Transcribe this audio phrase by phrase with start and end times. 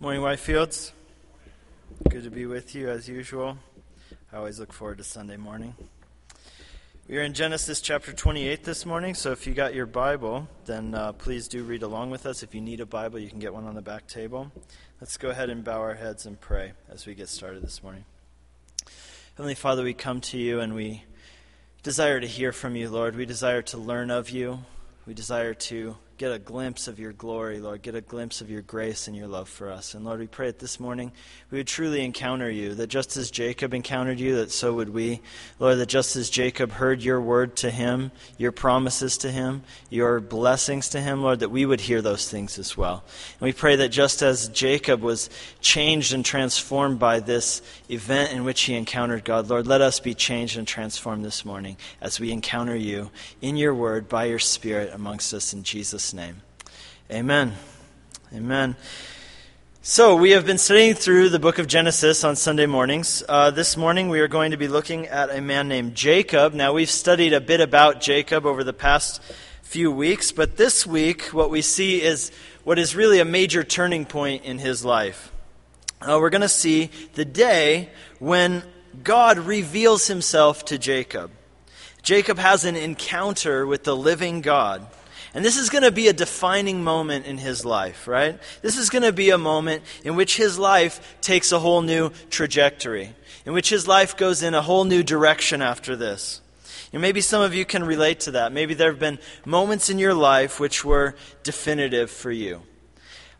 [0.00, 0.92] Morning, Whitefields.
[2.08, 3.58] Good to be with you as usual.
[4.32, 5.74] I always look forward to Sunday morning.
[7.08, 10.94] We are in Genesis chapter 28 this morning, so if you got your Bible, then
[10.94, 12.44] uh, please do read along with us.
[12.44, 14.52] If you need a Bible, you can get one on the back table.
[15.00, 18.04] Let's go ahead and bow our heads and pray as we get started this morning.
[19.36, 21.02] Heavenly Father, we come to you and we
[21.82, 23.16] desire to hear from you, Lord.
[23.16, 24.60] We desire to learn of you.
[25.06, 27.80] We desire to get a glimpse of your glory, Lord.
[27.80, 29.94] Get a glimpse of your grace and your love for us.
[29.94, 31.12] And Lord, we pray that this morning
[31.52, 35.20] we would truly encounter you, that just as Jacob encountered you, that so would we.
[35.60, 40.18] Lord, that just as Jacob heard your word to him, your promises to him, your
[40.18, 43.04] blessings to him, Lord, that we would hear those things as well.
[43.38, 45.30] And we pray that just as Jacob was
[45.60, 50.14] changed and transformed by this event in which he encountered God, Lord, let us be
[50.14, 54.90] changed and transformed this morning as we encounter you in your word by your Spirit
[54.92, 56.40] amongst us in Jesus' Jesus' name.
[57.10, 57.52] Amen.
[58.32, 58.76] Amen.
[59.82, 63.22] So, we have been studying through the book of Genesis on Sunday mornings.
[63.28, 66.54] Uh, this morning, we are going to be looking at a man named Jacob.
[66.54, 69.20] Now, we've studied a bit about Jacob over the past
[69.60, 72.32] few weeks, but this week, what we see is
[72.64, 75.30] what is really a major turning point in his life.
[76.00, 78.62] Uh, we're going to see the day when
[79.02, 81.30] God reveals himself to Jacob.
[82.00, 84.86] Jacob has an encounter with the living God.
[85.34, 88.40] And this is going to be a defining moment in his life, right?
[88.62, 92.10] This is going to be a moment in which his life takes a whole new
[92.30, 96.40] trajectory, in which his life goes in a whole new direction after this.
[96.92, 98.52] And maybe some of you can relate to that.
[98.52, 102.62] Maybe there have been moments in your life which were definitive for you.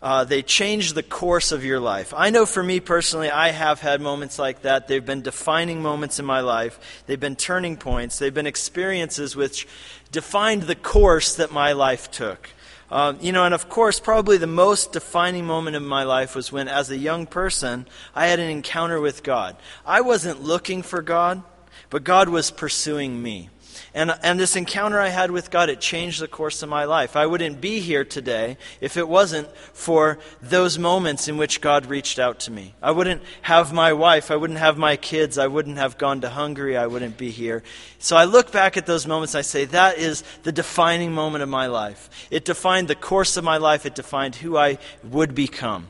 [0.01, 2.15] Uh, they change the course of your life.
[2.17, 4.87] I know for me personally, I have had moments like that.
[4.87, 7.03] They've been defining moments in my life.
[7.07, 8.17] They've been turning points.
[8.17, 9.67] They've been experiences which
[10.13, 12.51] defined the course that my life took.
[12.91, 16.51] Um, you know, and of course, probably the most defining moment of my life was
[16.51, 19.57] when, as a young person, I had an encounter with God.
[19.85, 21.43] I wasn't looking for God,
[21.91, 23.51] but God was pursuing me.
[23.99, 27.17] And, and this encounter I had with God, it changed the course of my life.
[27.17, 32.21] I wouldn't be here today if it wasn't for those moments in which God reached
[32.21, 32.77] out to me.
[32.81, 34.31] I wouldn't have my wife.
[34.31, 35.37] I wouldn't have my kids.
[35.37, 36.77] I wouldn't have gone to Hungary.
[36.77, 37.65] I wouldn't be here.
[37.99, 39.35] So I look back at those moments.
[39.35, 42.09] I say, that is the defining moment of my life.
[42.31, 43.85] It defined the course of my life.
[43.85, 45.89] It defined who I would become.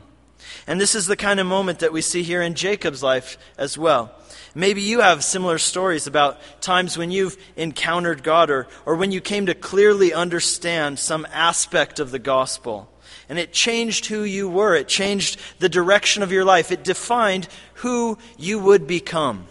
[0.66, 3.76] And this is the kind of moment that we see here in Jacob's life as
[3.76, 4.14] well.
[4.54, 9.20] Maybe you have similar stories about times when you've encountered God or, or when you
[9.20, 12.90] came to clearly understand some aspect of the gospel.
[13.28, 17.48] And it changed who you were, it changed the direction of your life, it defined
[17.74, 19.46] who you would become.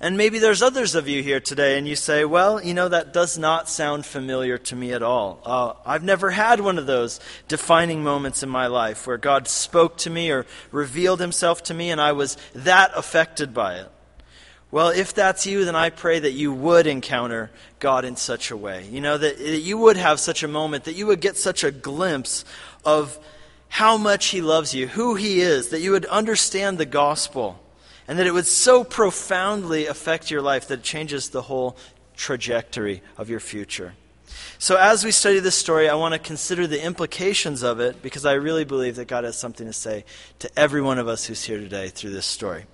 [0.00, 3.12] And maybe there's others of you here today, and you say, well, you know, that
[3.12, 5.40] does not sound familiar to me at all.
[5.44, 9.96] Uh, I've never had one of those defining moments in my life where God spoke
[9.98, 13.90] to me or revealed himself to me, and I was that affected by it.
[14.70, 18.56] Well, if that's you, then I pray that you would encounter God in such a
[18.56, 18.86] way.
[18.86, 21.64] You know, that, that you would have such a moment, that you would get such
[21.64, 22.44] a glimpse
[22.84, 23.18] of
[23.68, 27.58] how much He loves you, who He is, that you would understand the gospel
[28.08, 31.76] and that it would so profoundly affect your life that it changes the whole
[32.16, 33.94] trajectory of your future.
[34.58, 38.26] So, as we study this story, I want to consider the implications of it because
[38.26, 40.04] I really believe that God has something to say
[40.40, 42.64] to every one of us who's here today through this story.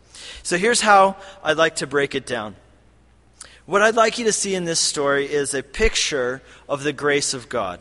[0.43, 2.57] So, here's how I'd like to break it down.
[3.67, 7.35] What I'd like you to see in this story is a picture of the grace
[7.35, 7.81] of God.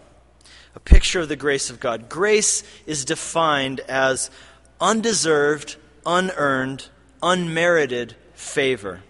[0.75, 2.09] A picture of the grace of God.
[2.09, 4.31] Grace is defined as
[4.80, 5.75] undeserved,
[6.06, 6.88] unearned,
[7.23, 9.01] unmerited favor.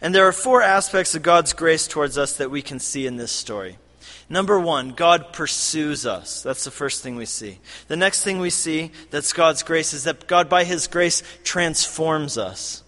[0.00, 3.16] And there are four aspects of God's grace towards us that we can see in
[3.16, 3.78] this story.
[4.30, 6.42] Number one, God pursues us.
[6.42, 7.58] That's the first thing we see.
[7.88, 12.36] The next thing we see that's God's grace is that God, by His grace, transforms
[12.36, 12.82] us.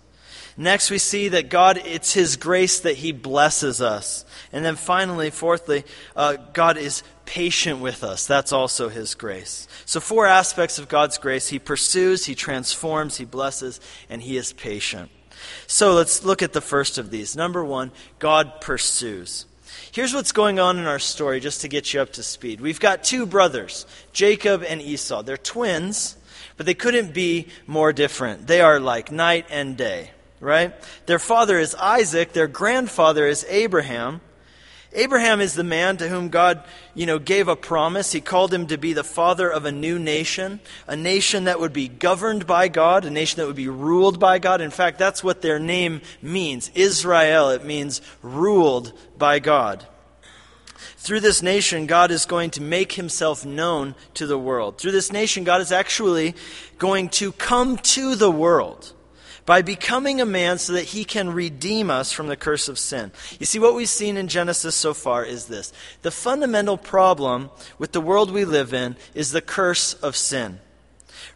[0.57, 4.27] Next, we see that God, it's His grace that He blesses us.
[4.53, 8.27] And then finally, fourthly, uh, God is patient with us.
[8.27, 9.69] That's also His grace.
[9.87, 14.53] So, four aspects of God's grace He pursues, He transforms, He blesses, and He is
[14.53, 15.11] patient.
[15.69, 17.37] So, let's look at the first of these.
[17.37, 19.47] Number one, God pursues.
[19.93, 22.61] Here's what's going on in our story, just to get you up to speed.
[22.61, 25.23] We've got two brothers, Jacob and Esau.
[25.23, 26.17] They're twins,
[26.57, 28.49] but they couldn't be more different.
[28.49, 30.11] They are like night and day,
[30.41, 30.75] right?
[31.07, 34.21] Their father is Isaac, their grandfather is Abraham.
[34.93, 36.65] Abraham is the man to whom God,
[36.95, 38.11] you know, gave a promise.
[38.11, 40.59] He called him to be the father of a new nation,
[40.89, 44.41] a nation that would be governed by God, a nation that would be ruled by
[44.41, 44.61] God.
[44.61, 46.73] In fact, that's what their name means.
[46.75, 49.87] Israel, it means ruled by God.
[50.97, 54.79] Through this nation, God is going to make himself known to the world.
[54.79, 56.35] Through this nation, God is actually
[56.79, 58.93] going to come to the world
[59.51, 63.11] by becoming a man so that he can redeem us from the curse of sin.
[63.41, 67.91] You see, what we've seen in Genesis so far is this the fundamental problem with
[67.91, 70.61] the world we live in is the curse of sin.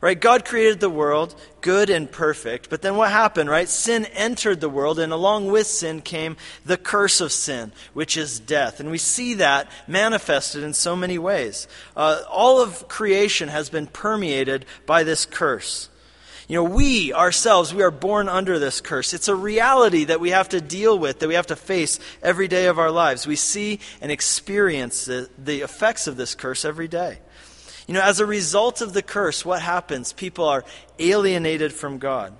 [0.00, 0.20] Right?
[0.20, 3.68] God created the world good and perfect, but then what happened, right?
[3.68, 8.38] Sin entered the world, and along with sin came the curse of sin, which is
[8.38, 8.78] death.
[8.78, 11.66] And we see that manifested in so many ways.
[11.96, 15.88] Uh, all of creation has been permeated by this curse.
[16.46, 19.14] You know, we ourselves, we are born under this curse.
[19.14, 22.48] It's a reality that we have to deal with, that we have to face every
[22.48, 23.26] day of our lives.
[23.26, 27.18] We see and experience the, the effects of this curse every day.
[27.86, 30.12] You know, as a result of the curse, what happens?
[30.12, 30.64] People are
[30.98, 32.34] alienated from God.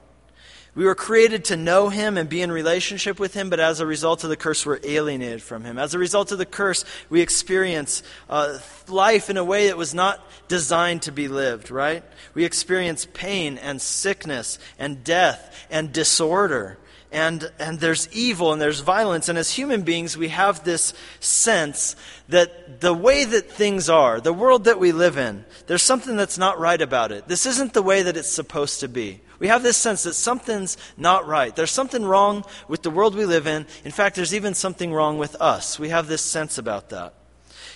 [0.75, 3.87] We were created to know Him and be in relationship with Him, but as a
[3.87, 5.79] result of the curse, we're alienated from Him.
[5.79, 9.95] As a result of the curse, we experience uh, life in a way that was
[9.95, 12.03] not designed to be lived, right?
[12.35, 16.79] We experience pain and sickness and death and disorder
[17.15, 19.29] and, and there's evil and there's violence.
[19.29, 21.95] And as human beings, we have this sense
[22.29, 26.39] that the way that things are, the world that we live in, there's something that's
[26.39, 27.29] not right about it.
[27.29, 29.21] This isn't the way that it's supposed to be.
[29.45, 31.55] We have this sense that something's not right.
[31.55, 33.67] There's something wrong with the world we live in.
[33.85, 35.79] In fact, there's even something wrong with us.
[35.79, 37.13] We have this sense about that.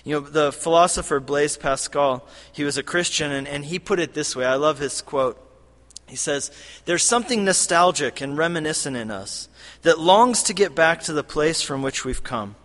[0.02, 4.14] You know, the philosopher Blaise Pascal, he was a Christian, and, and he put it
[4.14, 4.46] this way.
[4.46, 5.38] I love his quote.
[6.06, 6.50] He says,
[6.86, 9.50] There's something nostalgic and reminiscent in us
[9.82, 12.56] that longs to get back to the place from which we've come.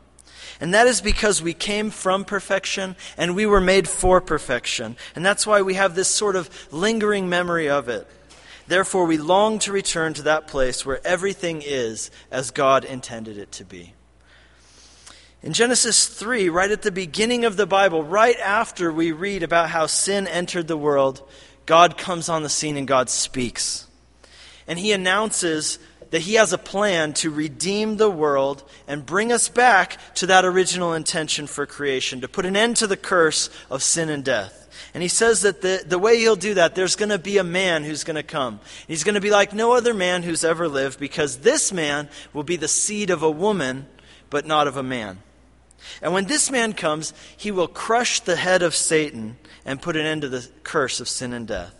[0.61, 4.95] And that is because we came from perfection and we were made for perfection.
[5.13, 8.07] And that's why we have this sort of lingering memory of it.
[8.67, 13.51] Therefore, we long to return to that place where everything is as God intended it
[13.53, 13.93] to be.
[15.41, 19.69] In Genesis 3, right at the beginning of the Bible, right after we read about
[19.69, 21.21] how sin entered the world,
[21.65, 23.87] God comes on the scene and God speaks.
[24.67, 25.79] And he announces
[26.11, 30.45] that he has a plan to redeem the world and bring us back to that
[30.45, 34.62] original intention for creation, to put an end to the curse of sin and death.
[34.93, 37.43] And he says that the, the way he'll do that, there's going to be a
[37.43, 38.59] man who's going to come.
[38.87, 42.43] He's going to be like no other man who's ever lived because this man will
[42.43, 43.87] be the seed of a woman,
[44.29, 45.19] but not of a man.
[46.01, 50.05] And when this man comes, he will crush the head of Satan and put an
[50.05, 51.73] end to the curse of sin and death.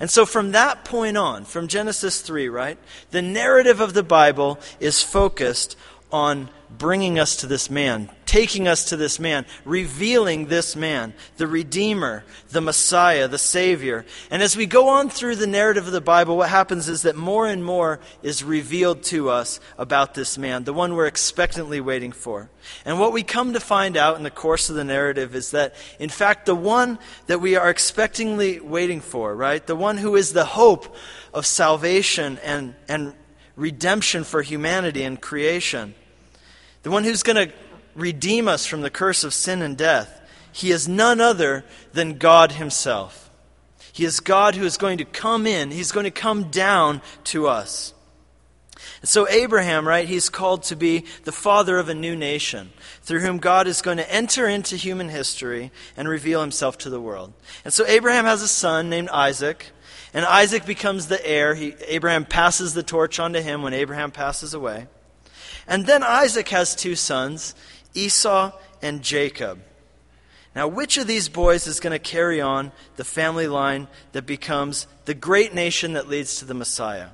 [0.00, 2.78] And so from that point on, from Genesis 3, right,
[3.10, 5.76] the narrative of the Bible is focused
[6.12, 11.46] on bringing us to this man, taking us to this man, revealing this man, the
[11.46, 14.04] Redeemer, the Messiah, the Savior.
[14.30, 17.16] And as we go on through the narrative of the Bible, what happens is that
[17.16, 22.12] more and more is revealed to us about this man, the one we're expectantly waiting
[22.12, 22.50] for.
[22.84, 25.74] And what we come to find out in the course of the narrative is that,
[25.98, 30.32] in fact, the one that we are expectingly waiting for, right, the one who is
[30.32, 30.94] the hope
[31.32, 33.14] of salvation and, and
[33.56, 35.94] redemption for humanity and creation,
[36.82, 37.54] the one who's going to
[37.94, 40.18] redeem us from the curse of sin and death,
[40.52, 43.30] he is none other than God Himself.
[43.92, 47.46] He is God who is going to come in, He's going to come down to
[47.46, 47.94] us.
[49.00, 52.70] And so, Abraham, right, he's called to be the father of a new nation
[53.02, 57.00] through whom God is going to enter into human history and reveal himself to the
[57.00, 57.32] world.
[57.64, 59.66] And so, Abraham has a son named Isaac,
[60.14, 61.54] and Isaac becomes the heir.
[61.54, 64.86] He, Abraham passes the torch on to him when Abraham passes away.
[65.68, 67.54] And then Isaac has two sons,
[67.94, 69.60] Esau and Jacob.
[70.56, 74.86] Now, which of these boys is going to carry on the family line that becomes
[75.04, 77.08] the great nation that leads to the Messiah?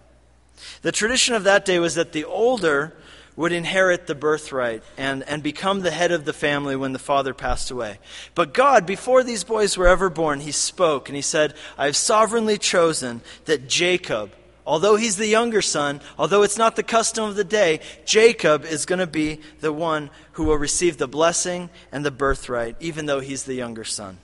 [0.83, 2.95] The tradition of that day was that the older
[3.37, 7.35] would inherit the birthright and, and become the head of the family when the father
[7.35, 7.99] passed away.
[8.35, 11.97] But God, before these boys were ever born, He spoke and He said, I have
[11.97, 14.33] sovereignly chosen that Jacob,
[14.67, 18.87] Although he's the younger son, although it's not the custom of the day, Jacob is
[18.87, 23.21] going to be the one who will receive the blessing and the birthright, even though
[23.21, 24.19] he's the younger son.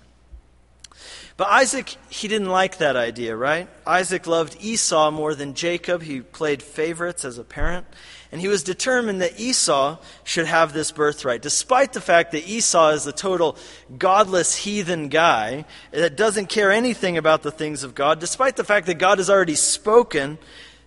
[1.36, 3.68] But Isaac, he didn't like that idea, right?
[3.86, 6.02] Isaac loved Esau more than Jacob.
[6.02, 7.86] He played favorites as a parent.
[8.32, 12.90] And he was determined that Esau should have this birthright, despite the fact that Esau
[12.90, 13.56] is a total
[13.98, 18.86] godless heathen guy that doesn't care anything about the things of God, despite the fact
[18.86, 20.38] that God has already spoken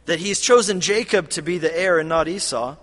[0.05, 2.77] that he's chosen Jacob to be the heir and not Esau.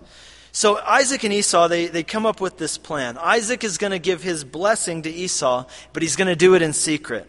[0.52, 3.16] So Isaac and Esau, they, they come up with this plan.
[3.18, 6.62] Isaac is going to give his blessing to Esau, but he's going to do it
[6.62, 7.26] in secret.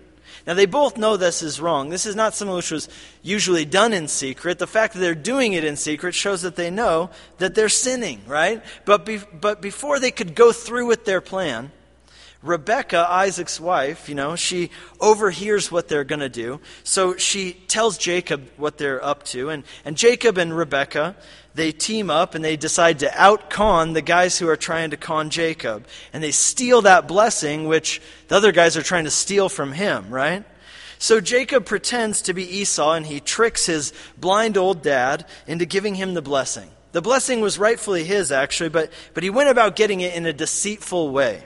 [0.47, 1.89] Now, they both know this is wrong.
[1.89, 2.89] This is not something which was
[3.21, 4.59] usually done in secret.
[4.59, 8.21] The fact that they're doing it in secret shows that they know that they're sinning,
[8.25, 8.63] right?
[8.85, 11.71] But, be, but before they could go through with their plan,
[12.43, 16.59] Rebecca, Isaac's wife, you know, she overhears what they're going to do.
[16.83, 19.49] So she tells Jacob what they're up to.
[19.49, 21.15] And, and Jacob and Rebecca,
[21.53, 25.29] they team up and they decide to outcon the guys who are trying to con
[25.29, 25.85] Jacob.
[26.13, 30.09] And they steal that blessing, which the other guys are trying to steal from him,
[30.09, 30.43] right?
[30.97, 35.93] So Jacob pretends to be Esau and he tricks his blind old dad into giving
[35.93, 36.69] him the blessing.
[36.91, 40.33] The blessing was rightfully his, actually, but, but he went about getting it in a
[40.33, 41.45] deceitful way.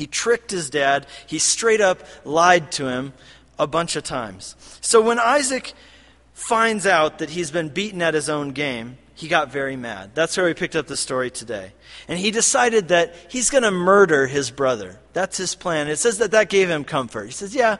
[0.00, 1.06] He tricked his dad.
[1.26, 3.12] He straight up lied to him
[3.58, 4.56] a bunch of times.
[4.80, 5.74] So when Isaac
[6.32, 10.12] finds out that he's been beaten at his own game, he got very mad.
[10.14, 11.74] That's where we picked up the story today.
[12.08, 14.98] And he decided that he's going to murder his brother.
[15.12, 15.86] That's his plan.
[15.88, 17.26] It says that that gave him comfort.
[17.26, 17.76] He says, Yeah,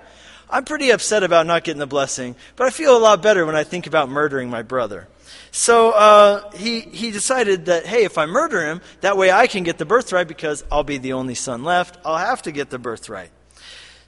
[0.50, 3.56] I'm pretty upset about not getting the blessing, but I feel a lot better when
[3.56, 5.08] I think about murdering my brother.
[5.52, 9.64] So uh, he, he decided that, hey, if I murder him, that way I can
[9.64, 11.98] get the birthright because I'll be the only son left.
[12.04, 13.30] I'll have to get the birthright.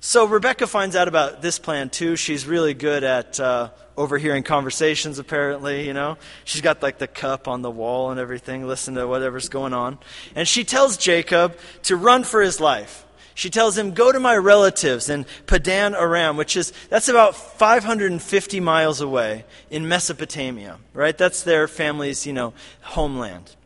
[0.00, 2.16] So Rebecca finds out about this plan too.
[2.16, 6.18] She's really good at uh, overhearing conversations, apparently, you know.
[6.44, 9.99] She's got like the cup on the wall and everything, listen to whatever's going on.
[10.34, 13.06] And she tells Jacob to run for his life.
[13.34, 18.60] She tells him, Go to my relatives in Padan Aram, which is, that's about 550
[18.60, 21.16] miles away in Mesopotamia, right?
[21.16, 23.56] That's their family's, you know, homeland.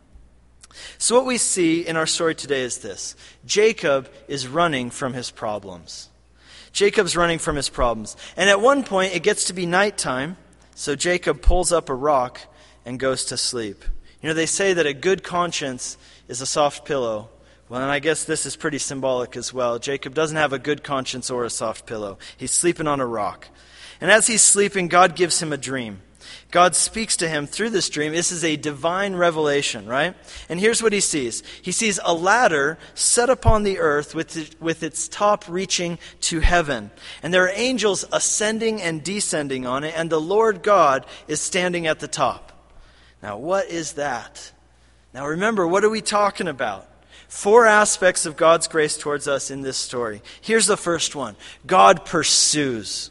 [0.99, 5.31] So, what we see in our story today is this Jacob is running from his
[5.31, 6.09] problems.
[6.73, 8.17] Jacob's running from his problems.
[8.37, 10.37] And at one point, it gets to be nighttime,
[10.75, 12.41] so Jacob pulls up a rock
[12.85, 13.83] and goes to sleep.
[14.21, 15.97] You know, they say that a good conscience
[16.29, 17.31] is a soft pillow,
[17.69, 19.79] well, and I guess this is pretty symbolic as well.
[19.79, 22.19] Jacob doesn't have a good conscience or a soft pillow.
[22.37, 23.49] He's sleeping on a rock.
[24.01, 26.03] And as he's sleeping, God gives him a dream.
[26.51, 28.13] God speaks to him through this dream.
[28.13, 30.15] This is a divine revelation, right?
[30.49, 34.61] And here's what he sees He sees a ladder set upon the earth with, it,
[34.61, 36.91] with its top reaching to heaven.
[37.23, 41.87] And there are angels ascending and descending on it, and the Lord God is standing
[41.87, 42.53] at the top.
[43.23, 44.53] Now, what is that?
[45.13, 46.89] Now, remember, what are we talking about?
[47.29, 50.23] Four aspects of God's grace towards us in this story.
[50.41, 53.11] Here's the first one God pursues.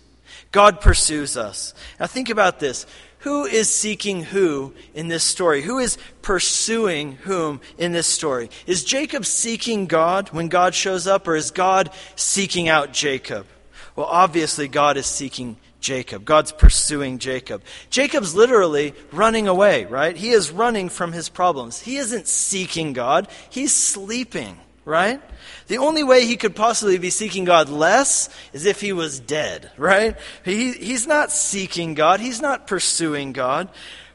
[0.51, 1.74] God pursues us.
[2.00, 2.86] Now, think about this.
[3.19, 5.63] Who is seeking who in this story?
[5.63, 8.51] Who is pursuing whom in this story?
[8.67, 13.48] Is Jacob seeking God when God shows up, or is God seeking out Jacob?
[13.95, 16.25] Well, obviously, God is seeking Jacob.
[16.25, 17.62] God's pursuing Jacob.
[17.92, 20.18] Jacob's literally running away, right?
[20.18, 21.80] He is running from his problems.
[21.80, 25.22] He isn't seeking God, he's sleeping, right?
[25.68, 29.70] The only way he could possibly be seeking God less is if he was dead,
[29.77, 30.18] right?
[30.44, 33.70] He, he's not seeking God, he's not pursuing God.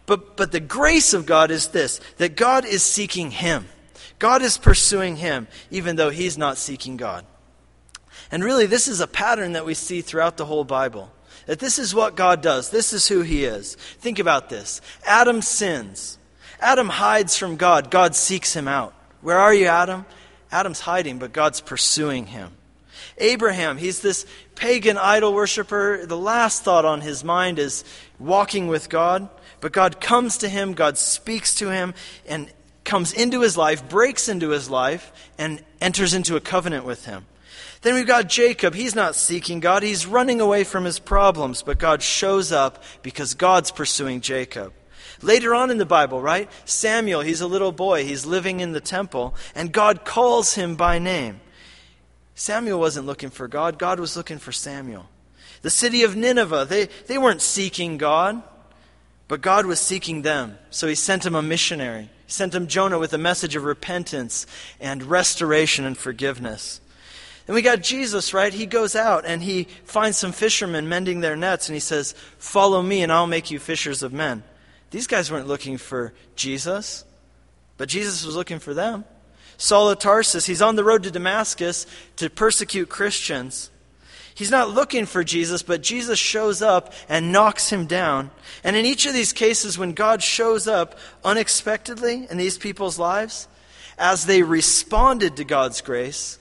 [0.07, 3.69] But, but the grace of God is this that God is seeking him.
[4.19, 7.25] God is pursuing him, even though he's not seeking God.
[8.33, 11.13] And really, this is a pattern that we see throughout the whole Bible.
[11.51, 12.71] That this is what God does.
[12.71, 13.75] This is who he is.
[13.75, 14.81] Think about this.
[15.05, 16.17] Adam sins.
[16.61, 17.91] Adam hides from God.
[17.91, 18.95] God seeks him out.
[19.21, 20.07] Where are you, Adam?
[20.53, 22.53] Adam's hiding, but God's pursuing him.
[23.19, 26.07] Abraham, he's this pagan idol worshiper.
[26.07, 27.83] The last thought on his mind is
[28.21, 29.29] walking with God.
[29.61, 31.95] But God comes to him, God speaks to him,
[32.29, 32.49] and
[32.85, 37.27] comes into his life, breaks into his life, and enters into a covenant with him.
[37.83, 38.75] Then we've got Jacob.
[38.75, 43.35] He's not seeking God, he's running away from his problems, but God shows up because
[43.35, 44.73] God's pursuing Jacob.
[45.23, 46.51] Later on in the Bible, right?
[46.65, 48.05] Samuel, he's a little boy.
[48.05, 51.41] He's living in the temple, and God calls him by name.
[52.35, 55.07] Samuel wasn't looking for God, God was looking for Samuel.
[55.63, 58.43] The city of Nineveh, they, they weren't seeking God,
[59.29, 60.59] but God was seeking them.
[60.71, 62.09] So he sent him a missionary.
[62.25, 64.47] He sent him Jonah with a message of repentance
[64.81, 66.81] and restoration and forgiveness.
[67.51, 68.55] And we got Jesus, right?
[68.55, 72.81] He goes out and he finds some fishermen mending their nets and he says, Follow
[72.81, 74.45] me and I'll make you fishers of men.
[74.93, 77.05] These guys weren't looking for Jesus,
[77.77, 79.05] but Jesus was looking for them.
[79.57, 81.89] Saul of Tarsus, he's on the road to Damascus
[82.19, 83.73] to persecute Christians.
[84.33, 88.31] He's not looking for Jesus, but Jesus shows up and knocks him down.
[88.63, 93.49] And in each of these cases, when God shows up unexpectedly in these people's lives,
[93.99, 96.39] as they responded to God's grace,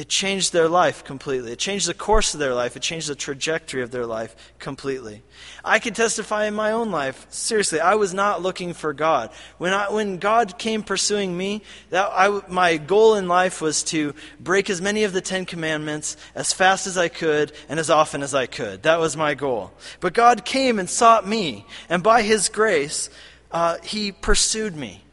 [0.00, 1.52] it changed their life completely.
[1.52, 2.74] It changed the course of their life.
[2.74, 5.22] It changed the trajectory of their life completely.
[5.62, 7.26] I can testify in my own life.
[7.28, 9.28] Seriously, I was not looking for God.
[9.58, 14.14] When, I, when God came pursuing me, that I, my goal in life was to
[14.40, 18.22] break as many of the Ten Commandments as fast as I could and as often
[18.22, 18.84] as I could.
[18.84, 19.70] That was my goal.
[20.00, 23.10] But God came and sought me, and by His grace,
[23.50, 25.04] uh, He pursued me.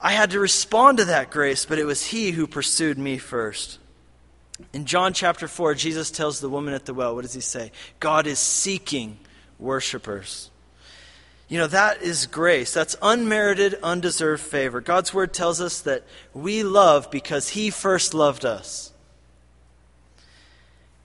[0.00, 3.78] I had to respond to that grace, but it was He who pursued me first.
[4.72, 7.70] In John chapter 4, Jesus tells the woman at the well, what does he say?
[8.00, 9.18] God is seeking
[9.58, 10.50] worshipers.
[11.48, 12.74] You know, that is grace.
[12.74, 14.80] That's unmerited, undeserved favor.
[14.80, 18.92] God's word tells us that we love because He first loved us.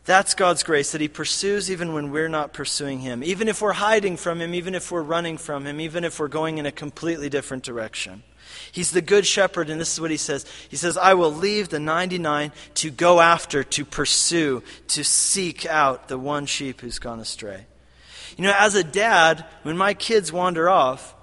[0.06, 3.74] That's God's grace, that He pursues even when we're not pursuing Him, even if we're
[3.74, 6.74] hiding from Him, even if we're running from Him, even if we're going in a
[6.74, 8.24] completely different direction.
[8.72, 11.70] He's the good shepherd, and this is what He says He says, I will leave
[11.70, 17.20] the 99 to go after, to pursue, to seek out the one sheep who's gone
[17.20, 17.66] astray.
[18.38, 21.16] You know, as a dad, when my kids wander off,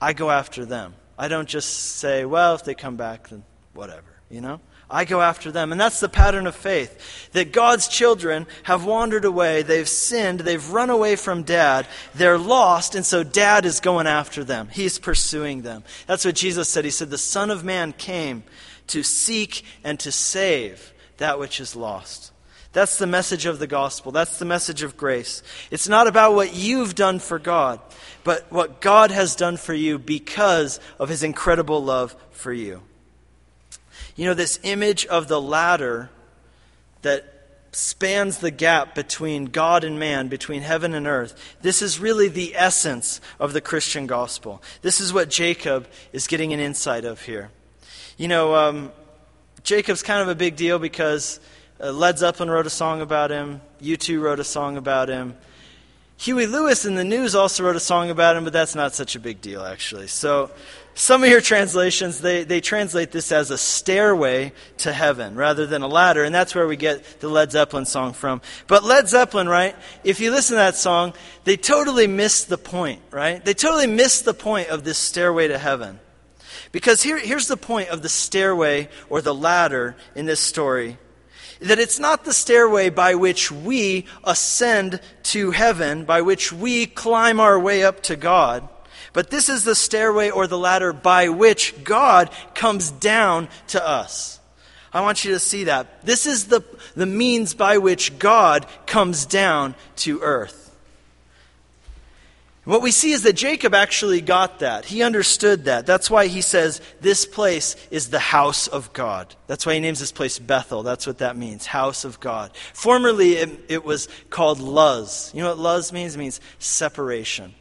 [0.00, 0.94] I go after them.
[1.18, 3.44] I don't just say, well, if they come back, then
[3.74, 4.60] whatever, you know?
[4.92, 5.72] I go after them.
[5.72, 7.30] And that's the pattern of faith.
[7.32, 12.94] That God's children have wandered away, they've sinned, they've run away from dad, they're lost,
[12.94, 14.68] and so dad is going after them.
[14.70, 15.82] He's pursuing them.
[16.06, 16.84] That's what Jesus said.
[16.84, 18.44] He said, The Son of Man came
[18.88, 22.32] to seek and to save that which is lost.
[22.72, 24.12] That's the message of the gospel.
[24.12, 25.42] That's the message of grace.
[25.70, 27.80] It's not about what you've done for God,
[28.24, 32.82] but what God has done for you because of his incredible love for you.
[34.16, 36.10] You know, this image of the ladder
[37.02, 37.32] that
[37.72, 42.54] spans the gap between God and man, between heaven and earth, this is really the
[42.54, 44.62] essence of the Christian gospel.
[44.82, 47.50] This is what Jacob is getting an insight of here.
[48.18, 48.92] You know, um,
[49.64, 51.40] Jacob's kind of a big deal because
[51.80, 53.62] uh, Led Zeppelin wrote a song about him.
[53.80, 55.34] U2 wrote a song about him.
[56.18, 59.16] Huey Lewis and the News also wrote a song about him, but that's not such
[59.16, 60.06] a big deal, actually.
[60.06, 60.50] So,
[60.94, 65.82] some of your translations, they, they translate this as a stairway to heaven rather than
[65.82, 68.42] a ladder, and that's where we get the Led Zeppelin song from.
[68.66, 73.00] But Led Zeppelin, right, if you listen to that song, they totally miss the point,
[73.10, 73.42] right?
[73.42, 75.98] They totally miss the point of this stairway to heaven.
[76.72, 80.98] Because here, here's the point of the stairway or the ladder in this story
[81.62, 87.40] that it's not the stairway by which we ascend to heaven, by which we climb
[87.40, 88.68] our way up to God,
[89.12, 94.40] but this is the stairway or the ladder by which God comes down to us.
[94.92, 96.04] I want you to see that.
[96.04, 96.62] This is the,
[96.94, 100.62] the means by which God comes down to earth.
[102.64, 104.84] What we see is that Jacob actually got that.
[104.84, 105.84] He understood that.
[105.84, 109.34] That's why he says this place is the house of God.
[109.48, 110.84] That's why he names this place Bethel.
[110.84, 112.52] That's what that means house of God.
[112.72, 115.32] Formerly, it, it was called Luz.
[115.34, 116.14] You know what Luz means?
[116.14, 117.52] It means separation.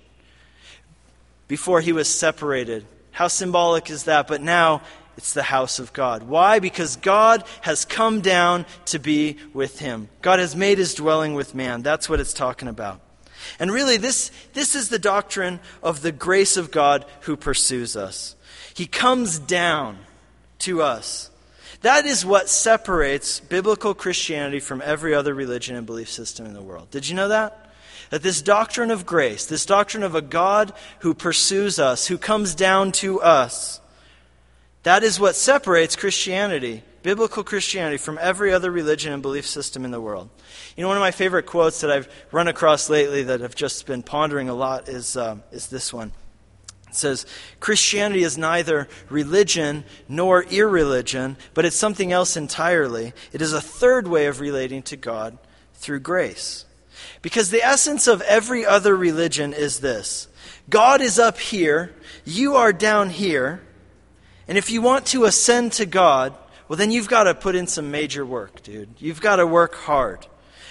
[1.52, 2.86] Before he was separated.
[3.12, 4.26] How symbolic is that?
[4.26, 4.84] But now
[5.18, 6.24] it's the house of God.
[6.24, 6.60] Why?
[6.60, 10.08] Because God has come down to be with him.
[10.22, 11.82] God has made his dwelling with man.
[11.82, 13.02] That's what it's talking about.
[13.60, 18.38] And really, this, this is the doctrine of the grace of God who pursues us.
[18.74, 19.98] He comes down
[20.60, 21.32] to us.
[21.82, 26.62] That is what separates biblical Christianity from every other religion and belief system in the
[26.62, 26.92] world.
[26.92, 27.61] Did you know that?
[28.12, 32.54] That this doctrine of grace, this doctrine of a God who pursues us, who comes
[32.54, 33.82] down to us,
[34.84, 39.92] that is what separates Christianity, biblical Christianity, from every other religion and belief system in
[39.92, 40.30] the world.
[40.76, 43.86] You know, one of my favorite quotes that I've run across lately that I've just
[43.86, 46.12] been pondering a lot is, uh, is this one.
[46.90, 47.26] It says,
[47.62, 53.14] Christianity is neither religion nor irreligion, but it's something else entirely.
[53.32, 55.38] It is a third way of relating to God
[55.76, 56.66] through grace.
[57.22, 60.28] Because the essence of every other religion is this
[60.70, 61.94] God is up here,
[62.26, 63.62] you are down here,
[64.48, 66.34] and if you want to ascend to God,
[66.68, 68.90] well, then you've got to put in some major work, dude.
[68.98, 70.26] You've got to work hard.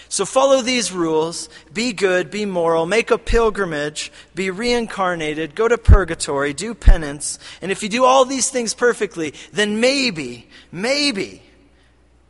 [0.09, 1.49] So follow these rules.
[1.73, 7.39] Be good, be moral, make a pilgrimage, be reincarnated, go to purgatory, do penance.
[7.63, 11.43] And if you do all these things perfectly, then maybe, maybe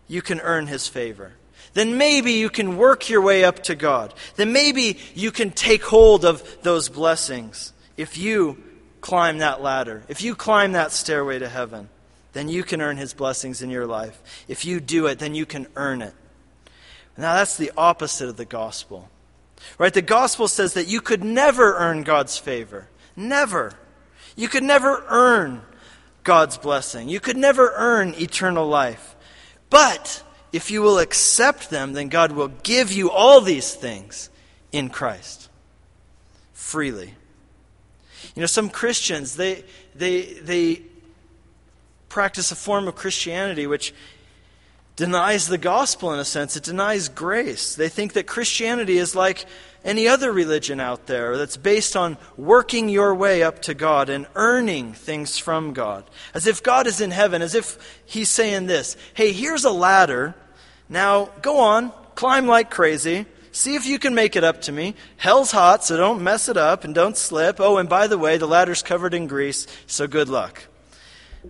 [0.09, 1.33] you can earn his favor.
[1.72, 4.12] Then maybe you can work your way up to God.
[4.37, 8.62] Then maybe you can take hold of those blessings if you
[9.00, 11.88] climb that ladder, if you climb that stairway to heaven
[12.33, 14.44] then you can earn his blessings in your life.
[14.46, 16.14] If you do it, then you can earn it.
[17.16, 19.11] Now, that's the opposite of the gospel.
[19.78, 19.92] Right?
[19.92, 22.88] The gospel says that you could never earn God's favor.
[23.16, 23.74] Never.
[24.37, 25.62] You could never earn
[26.22, 27.09] God's blessing.
[27.09, 29.16] You could never earn eternal life.
[29.68, 34.30] But if you will accept them, then God will give you all these things
[34.72, 35.48] in Christ
[36.52, 37.14] freely.
[38.34, 40.82] You know, some Christians, they, they, they
[42.08, 43.92] practice a form of Christianity which
[44.96, 46.56] denies the gospel in a sense.
[46.56, 47.74] It denies grace.
[47.74, 49.46] They think that Christianity is like
[49.84, 54.26] any other religion out there that's based on working your way up to God and
[54.34, 56.04] earning things from God.
[56.34, 60.34] As if God is in heaven, as if He's saying this Hey, here's a ladder.
[60.88, 63.26] Now go on, climb like crazy.
[63.52, 64.94] See if you can make it up to me.
[65.16, 67.58] Hell's hot, so don't mess it up and don't slip.
[67.58, 70.68] Oh, and by the way, the ladder's covered in grease, so good luck.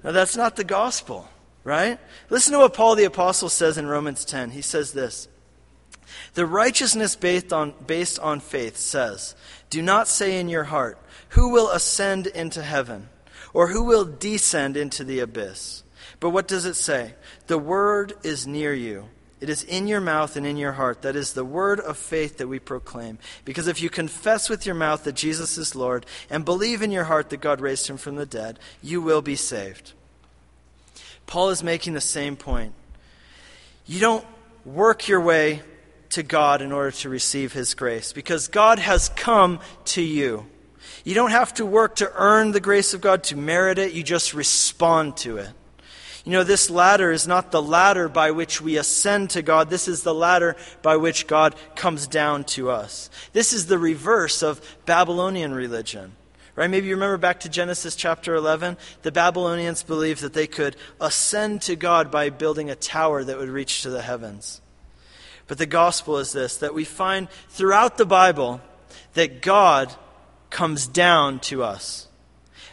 [0.03, 1.29] Now, that's not the gospel,
[1.63, 1.99] right?
[2.31, 4.51] Listen to what Paul the Apostle says in Romans 10.
[4.51, 5.29] He says this
[6.35, 9.35] the righteousness based on, based on faith says,
[9.69, 10.99] Do not say in your heart,
[11.31, 13.09] Who will ascend into heaven?
[13.53, 15.83] Or who will descend into the abyss?
[16.21, 17.15] But what does it say?
[17.47, 19.09] The word is near you.
[19.41, 21.03] It is in your mouth and in your heart.
[21.03, 23.19] That is the word of faith that we proclaim.
[23.45, 27.05] Because if you confess with your mouth that Jesus is Lord and believe in your
[27.05, 29.93] heart that God raised him from the dead, you will be saved.
[31.27, 32.75] Paul is making the same point.
[33.87, 34.27] You don't
[34.67, 35.63] work your way
[36.11, 40.47] to God in order to receive His grace because God has come to you.
[41.05, 44.03] You don't have to work to earn the grace of God, to merit it, you
[44.03, 45.51] just respond to it.
[46.25, 49.71] You know, this ladder is not the ladder by which we ascend to God.
[49.71, 53.09] This is the ladder by which God comes down to us.
[53.33, 56.13] This is the reverse of Babylonian religion.
[56.57, 56.69] Right?
[56.69, 58.77] Maybe you remember back to Genesis chapter 11.
[59.01, 63.49] The Babylonians believed that they could ascend to God by building a tower that would
[63.49, 64.61] reach to the heavens.
[65.51, 68.61] But the gospel is this that we find throughout the Bible
[69.15, 69.93] that God
[70.49, 72.07] comes down to us.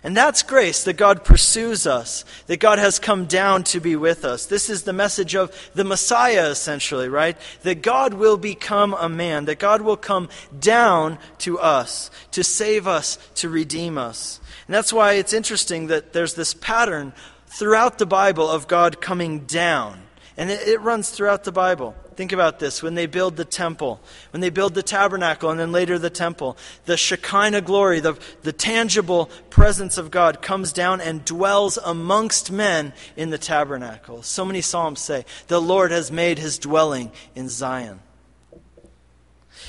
[0.04, 4.24] And that's grace, that God pursues us, that God has come down to be with
[4.24, 4.46] us.
[4.46, 7.36] This is the message of the Messiah, essentially, right?
[7.64, 12.86] That God will become a man, that God will come down to us to save
[12.86, 14.40] us, to redeem us.
[14.68, 17.14] And that's why it's interesting that there's this pattern
[17.48, 20.04] throughout the Bible of God coming down.
[20.38, 21.96] And it, it runs throughout the Bible.
[22.18, 22.82] Think about this.
[22.82, 24.02] When they build the temple,
[24.32, 28.52] when they build the tabernacle, and then later the temple, the Shekinah glory, the, the
[28.52, 34.24] tangible presence of God comes down and dwells amongst men in the tabernacle.
[34.24, 38.00] So many Psalms say, The Lord has made his dwelling in Zion.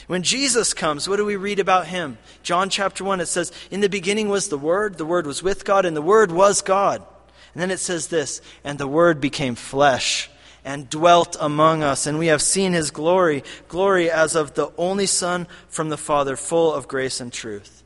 [0.07, 2.17] When Jesus comes, what do we read about him?
[2.43, 5.67] John chapter 1, it says, In the beginning was the Word, the Word was with
[5.67, 7.05] God, and the Word was God.
[7.53, 10.31] And then it says this, And the Word became flesh
[10.69, 15.07] and dwelt among us, and we have seen his glory, glory as of the only
[15.07, 17.83] Son from the Father, full of grace and truth.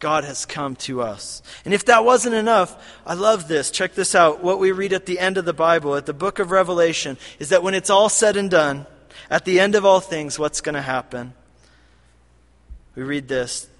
[0.00, 1.40] God has come to us.
[1.64, 3.70] And if that wasn't enough, I love this.
[3.70, 4.42] Check this out.
[4.42, 7.50] What we read at the end of the Bible, at the book of Revelation, is
[7.50, 8.86] that when it's all said and done,
[9.30, 11.32] at the end of all things, what's going to happen?
[12.96, 13.69] We read this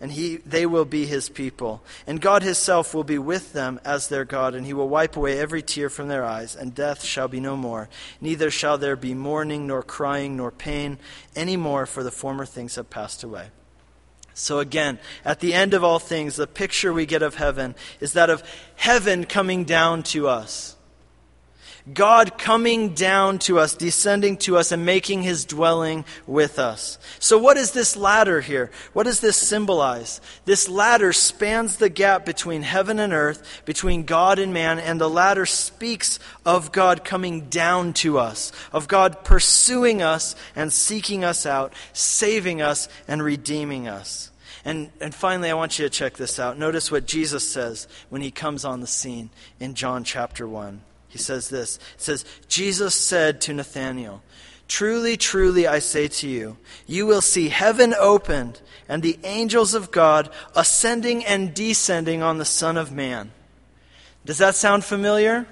[0.00, 1.82] and he, they will be his people.
[2.06, 5.38] And God himself will be with them as their God, and he will wipe away
[5.38, 7.88] every tear from their eyes, and death shall be no more.
[8.20, 10.98] Neither shall there be mourning, nor crying, nor pain
[11.34, 13.48] any more, for the former things have passed away.
[14.34, 18.12] So, again, at the end of all things, the picture we get of heaven is
[18.12, 18.44] that of
[18.76, 20.76] heaven coming down to us.
[21.94, 26.98] God coming down to us, descending to us, and making his dwelling with us.
[27.18, 28.70] So, what is this ladder here?
[28.92, 30.20] What does this symbolize?
[30.44, 35.10] This ladder spans the gap between heaven and earth, between God and man, and the
[35.10, 41.46] ladder speaks of God coming down to us, of God pursuing us and seeking us
[41.46, 44.30] out, saving us and redeeming us.
[44.64, 46.58] And, and finally, I want you to check this out.
[46.58, 50.82] Notice what Jesus says when he comes on the scene in John chapter 1.
[51.08, 51.76] He says this.
[51.76, 54.22] It says, Jesus said to Nathanael,
[54.68, 59.90] Truly, truly, I say to you, you will see heaven opened and the angels of
[59.90, 63.32] God ascending and descending on the Son of Man.
[64.26, 65.46] Does that sound familiar?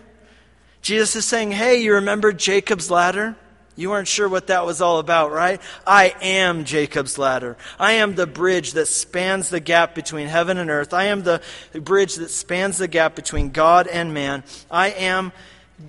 [0.82, 3.36] Jesus is saying, Hey, you remember Jacob's ladder?
[3.76, 5.60] You weren't sure what that was all about, right?
[5.86, 7.58] I am Jacob's ladder.
[7.78, 10.94] I am the bridge that spans the gap between heaven and earth.
[10.94, 11.42] I am the
[11.74, 14.44] bridge that spans the gap between God and man.
[14.70, 15.32] I am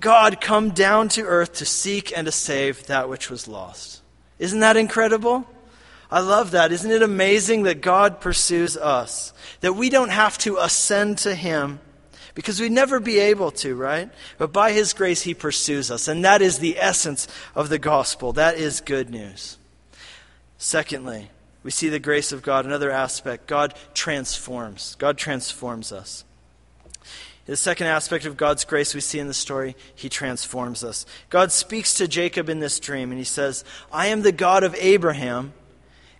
[0.00, 4.02] God come down to earth to seek and to save that which was lost.
[4.38, 5.46] Isn't that incredible?
[6.10, 6.72] I love that.
[6.72, 9.32] Isn't it amazing that God pursues us?
[9.60, 11.80] That we don't have to ascend to Him
[12.38, 14.08] because we'd never be able to, right?
[14.38, 16.06] But by His grace, He pursues us.
[16.06, 18.32] And that is the essence of the gospel.
[18.32, 19.58] That is good news.
[20.56, 21.32] Secondly,
[21.64, 22.64] we see the grace of God.
[22.64, 24.94] Another aspect God transforms.
[25.00, 26.24] God transforms us.
[27.46, 31.06] The second aspect of God's grace we see in the story, he transforms us.
[31.30, 34.76] God speaks to Jacob in this dream, and he says, I am the God of
[34.78, 35.54] Abraham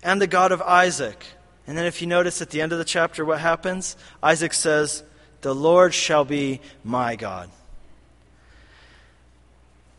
[0.02, 1.24] and the God of Isaac.
[1.68, 3.96] And then, if you notice at the end of the chapter, what happens?
[4.20, 5.04] Isaac says,
[5.40, 7.50] The Lord shall be my God.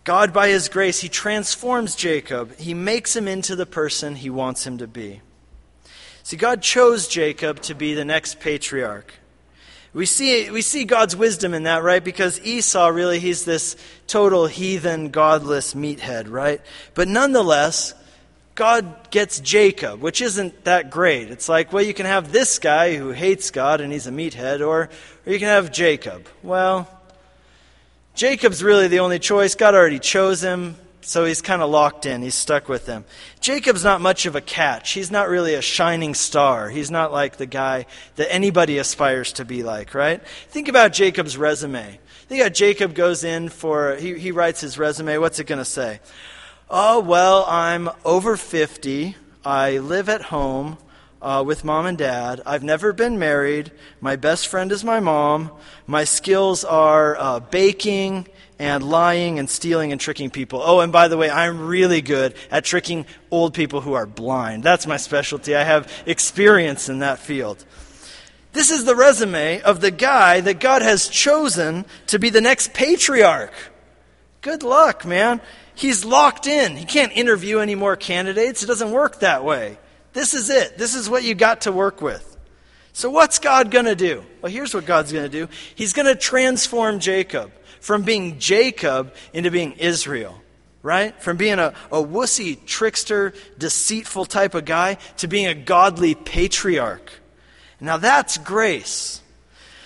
[0.04, 2.58] God, by his grace, he transforms Jacob.
[2.58, 5.21] He makes him into the person he wants him to be.
[6.23, 9.13] See, God chose Jacob to be the next patriarch.
[9.93, 12.04] We see, we see God's wisdom in that, right?
[12.04, 13.75] Because Esau, really, he's this
[14.06, 16.62] total heathen, godless meathead, right?
[16.93, 17.93] But nonetheless,
[18.60, 21.32] God gets Jacob, which isn't that great.
[21.32, 24.60] It's like, well, you can have this guy who hates God and he's a meathead,
[24.60, 24.89] or,
[25.26, 26.28] or you can have Jacob.
[26.43, 26.86] Well,
[28.15, 29.56] Jacob's really the only choice.
[29.56, 30.76] God already chose him.
[31.00, 32.22] So he's kind of locked in.
[32.22, 33.06] He's stuck with them.
[33.39, 34.91] Jacob's not much of a catch.
[34.91, 36.67] He's not really a shining star.
[36.67, 37.86] He's not like the guy
[38.17, 40.22] that anybody aspires to be like, right?
[40.50, 41.98] Think about Jacob's resume.
[42.28, 45.17] Think about Jacob goes in for, he, he writes his resume.
[45.17, 46.02] What's it going to say?
[46.71, 49.15] Oh, well, I'm over 50.
[49.43, 50.77] I live at home
[51.19, 52.41] uh, with mom and dad.
[52.45, 53.71] I've never been married.
[53.99, 55.49] My best friend is my mom.
[55.88, 58.27] My skills are uh, baking
[58.60, 60.62] and lying and stealing and tricking people.
[60.63, 64.62] Oh, and by the way, I'm really good at tricking old people who are blind.
[64.62, 65.55] That's my specialty.
[65.55, 67.65] I have experience in that field.
[68.53, 72.75] This is the resume of the guy that God has chosen to be the next
[72.75, 73.53] patriarch.
[74.41, 75.41] Good luck, man.
[75.80, 76.76] He's locked in.
[76.76, 78.62] He can't interview any more candidates.
[78.62, 79.78] It doesn't work that way.
[80.12, 80.78] This is it.
[80.78, 82.38] This is what you got to work with.
[82.92, 84.26] So, what's God going to do?
[84.42, 89.13] Well, here's what God's going to do He's going to transform Jacob from being Jacob
[89.32, 90.42] into being Israel,
[90.84, 91.18] right?
[91.24, 97.10] From being a, a wussy, trickster, deceitful type of guy to being a godly patriarch.
[97.80, 99.22] Now that's grace.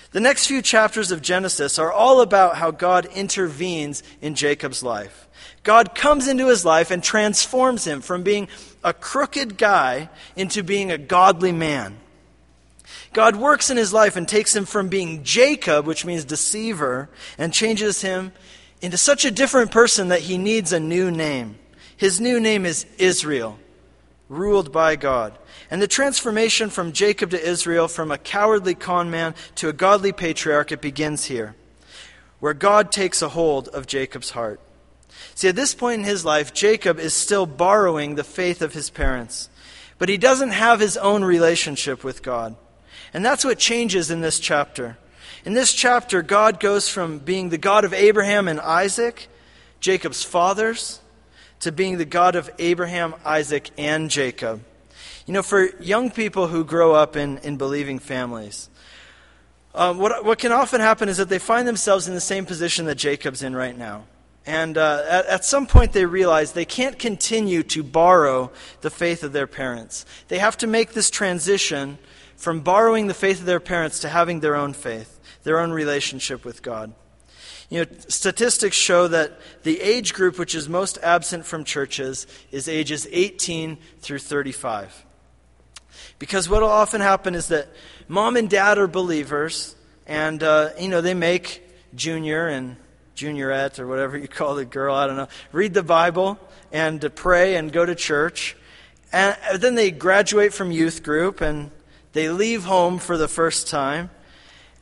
[0.09, 5.27] The next few chapters of Genesis are all about how God intervenes in Jacob's life.
[5.63, 8.49] God comes into his life and transforms him from being
[8.83, 11.97] a crooked guy into being a godly man.
[13.13, 17.53] God works in his life and takes him from being Jacob, which means deceiver, and
[17.53, 18.33] changes him
[18.81, 21.57] into such a different person that he needs a new name.
[21.95, 23.57] His new name is Israel,
[24.27, 25.37] ruled by God.
[25.71, 30.11] And the transformation from Jacob to Israel, from a cowardly con man to a godly
[30.11, 31.55] patriarch, it begins here,
[32.39, 34.59] where God takes a hold of Jacob's heart.
[35.43, 38.89] See, at this point in his life, Jacob is still borrowing the faith of his
[38.89, 39.49] parents,
[39.97, 42.55] but he doesn't have his own relationship with God.
[43.13, 44.97] And that's what changes in this chapter.
[45.43, 49.27] In this chapter, God goes from being the God of Abraham and Isaac,
[49.81, 51.01] Jacob's fathers,
[51.59, 54.63] to being the God of Abraham, Isaac, and Jacob.
[55.25, 58.69] You know, for young people who grow up in, in believing families,
[59.75, 62.85] um, what, what can often happen is that they find themselves in the same position
[62.85, 64.05] that Jacob's in right now.
[64.45, 68.51] And uh, at, at, some point, they realize they can't continue to borrow
[68.81, 70.05] the faith of their parents.
[70.27, 71.97] They have to make this transition
[72.35, 76.43] from borrowing the faith of their parents to having their own faith, their own relationship
[76.43, 76.93] with God.
[77.69, 82.67] You know, statistics show that the age group which is most absent from churches is
[82.67, 85.05] ages 18 through 35.
[86.19, 87.69] Because what will often happen is that
[88.09, 89.75] mom and dad are believers,
[90.05, 91.63] and, uh, you know, they make
[91.95, 92.75] junior and
[93.15, 96.39] juniorette or whatever you call the girl, I don't know, read the Bible
[96.71, 98.55] and to pray and go to church.
[99.11, 101.71] And then they graduate from youth group and
[102.13, 104.09] they leave home for the first time.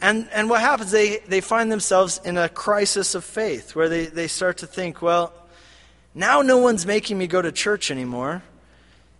[0.01, 4.07] And, and what happens, they, they find themselves in a crisis of faith where they,
[4.07, 5.33] they start to think, well,
[6.15, 8.41] now no one's making me go to church anymore.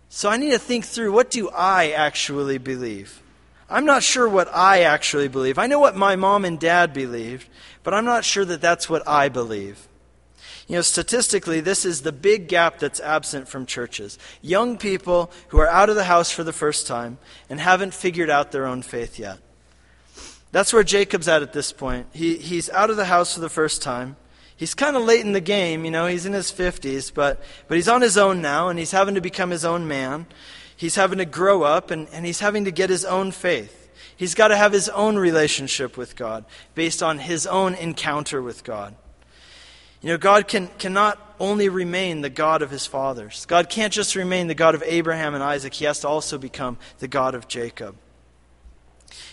[0.08, 3.22] So I need to think through what do I actually believe?
[3.72, 5.58] I'm not sure what I actually believe.
[5.58, 7.48] I know what my mom and dad believed,
[7.82, 9.88] but I'm not sure that that's what I believe.
[10.68, 14.18] You know, statistically, this is the big gap that's absent from churches.
[14.42, 18.30] Young people who are out of the house for the first time and haven't figured
[18.30, 19.38] out their own faith yet.
[20.52, 22.08] That's where Jacob's at at this point.
[22.12, 24.16] He, he's out of the house for the first time.
[24.54, 27.76] He's kind of late in the game, you know, he's in his 50s, but, but
[27.76, 30.26] he's on his own now, and he's having to become his own man.
[30.82, 33.88] He's having to grow up, and, and he's having to get his own faith.
[34.16, 38.64] He's got to have his own relationship with God based on his own encounter with
[38.64, 38.96] God.
[40.00, 43.46] You know, God can, cannot only remain the God of his fathers.
[43.46, 46.78] God can't just remain the God of Abraham and Isaac, he has to also become
[46.98, 47.94] the God of Jacob.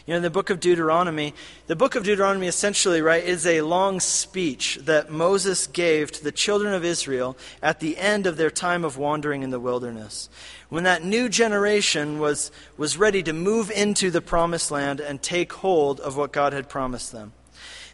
[0.09, 1.35] You know, in the book of Deuteronomy,
[1.67, 6.31] the book of Deuteronomy essentially, right, is a long speech that Moses gave to the
[6.31, 10.27] children of Israel at the end of their time of wandering in the wilderness.
[10.69, 15.53] When that new generation was, was ready to move into the promised land and take
[15.53, 17.33] hold of what God had promised them.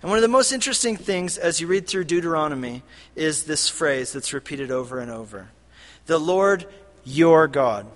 [0.01, 2.83] And one of the most interesting things as you read through Deuteronomy
[3.17, 5.49] is this phrase that's repeated over and over
[6.05, 6.65] The Lord
[7.03, 7.87] your God.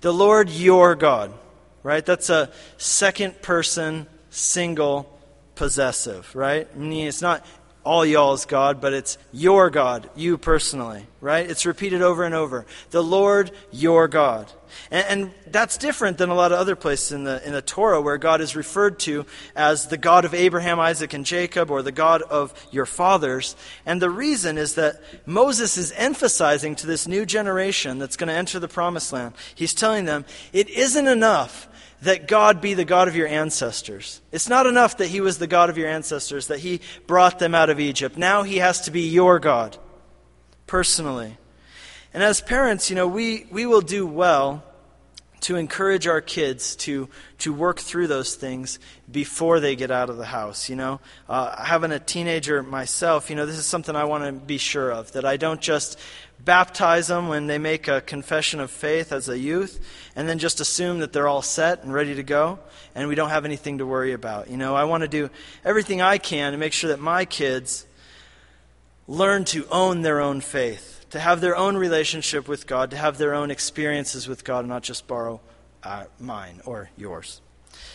[0.00, 1.34] The Lord your God.
[1.82, 2.04] Right?
[2.04, 5.18] That's a second person, single,
[5.54, 6.68] possessive, right?
[6.72, 7.44] I mean, it's not
[7.84, 11.48] all y'all's God, but it's your God, you personally, right?
[11.48, 12.64] It's repeated over and over.
[12.90, 14.50] The Lord, your God.
[14.90, 18.00] And, and, that's different than a lot of other places in the, in the Torah
[18.00, 21.92] where God is referred to as the God of Abraham, Isaac, and Jacob, or the
[21.92, 23.54] God of your fathers.
[23.84, 28.34] And the reason is that Moses is emphasizing to this new generation that's going to
[28.34, 31.68] enter the promised land, he's telling them, it isn't enough
[32.02, 34.20] that God be the God of your ancestors.
[34.32, 37.54] It's not enough that He was the God of your ancestors, that He brought them
[37.54, 38.16] out of Egypt.
[38.16, 39.76] Now He has to be your God,
[40.66, 41.36] personally.
[42.12, 44.64] And as parents, you know, we, we will do well
[45.42, 48.78] to encourage our kids to, to work through those things
[49.10, 50.68] before they get out of the house.
[50.68, 54.32] You know, uh, having a teenager myself, you know, this is something I want to
[54.32, 55.98] be sure of that I don't just
[56.44, 59.80] baptize them when they make a confession of faith as a youth,
[60.16, 62.58] and then just assume that they're all set and ready to go,
[62.94, 64.50] and we don't have anything to worry about.
[64.50, 65.30] You know, I want to do
[65.64, 67.86] everything I can to make sure that my kids
[69.06, 73.18] learn to own their own faith, to have their own relationship with God, to have
[73.18, 75.40] their own experiences with God, and not just borrow
[75.82, 77.40] uh, mine or yours.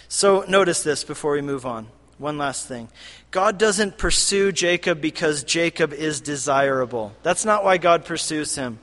[0.08, 1.88] So notice this before we move on.
[2.18, 2.90] One last thing.
[3.30, 7.14] God doesn't pursue Jacob because Jacob is desirable.
[7.22, 8.80] That's not why God pursues him.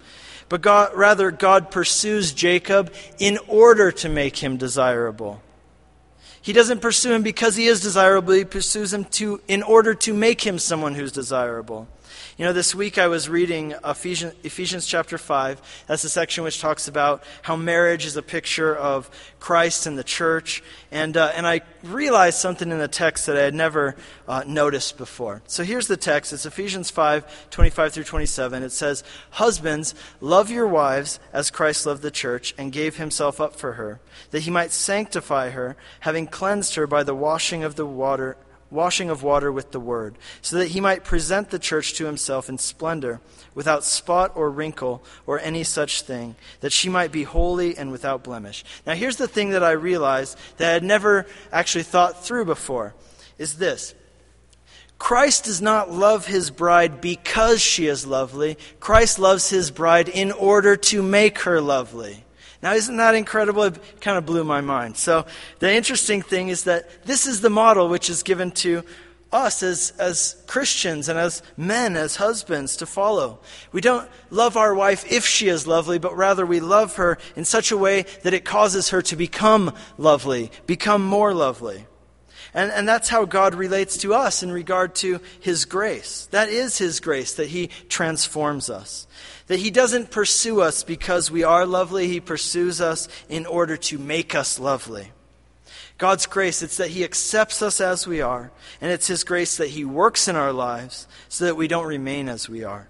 [0.48, 5.42] But God, rather, God pursues Jacob in order to make him desirable.
[6.40, 10.12] He doesn't pursue him because he is desirable, he pursues him to, in order to
[10.12, 11.88] make him someone who's desirable.
[12.36, 15.84] You know, this week I was reading Ephesians, Ephesians, chapter 5.
[15.86, 20.02] That's the section which talks about how marriage is a picture of Christ and the
[20.02, 20.60] church.
[20.90, 23.94] And, uh, and I realized something in the text that I had never
[24.26, 25.42] uh, noticed before.
[25.46, 28.64] So here's the text it's Ephesians 5 25 through 27.
[28.64, 33.54] It says, Husbands, love your wives as Christ loved the church and gave himself up
[33.54, 34.00] for her,
[34.32, 38.36] that he might sanctify her, having cleansed her by the washing of the water
[38.74, 42.48] washing of water with the word, so that he might present the church to himself
[42.48, 43.20] in splendor,
[43.54, 48.24] without spot or wrinkle or any such thing, that she might be holy and without
[48.24, 48.64] blemish.
[48.86, 52.94] Now, here's the thing that I realized that I had never actually thought through before
[53.38, 53.94] is this.
[54.98, 58.56] Christ does not love his bride because she is lovely.
[58.80, 62.24] Christ loves his bride in order to make her lovely.
[62.64, 63.64] Now, isn't that incredible?
[63.64, 64.96] It kind of blew my mind.
[64.96, 65.26] So,
[65.58, 68.82] the interesting thing is that this is the model which is given to
[69.30, 73.40] us as, as Christians and as men, as husbands, to follow.
[73.72, 77.44] We don't love our wife if she is lovely, but rather we love her in
[77.44, 81.84] such a way that it causes her to become lovely, become more lovely.
[82.54, 86.28] And, and that's how God relates to us in regard to His grace.
[86.30, 89.06] That is His grace, that He transforms us.
[89.46, 93.98] That He doesn't pursue us because we are lovely, He pursues us in order to
[93.98, 95.12] make us lovely.
[95.98, 99.70] God's grace, it's that He accepts us as we are, and it's His grace that
[99.70, 102.88] He works in our lives so that we don't remain as we are